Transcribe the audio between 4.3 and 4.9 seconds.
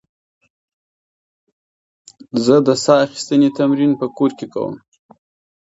کې کوم.